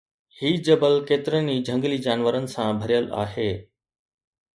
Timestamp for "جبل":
0.67-0.95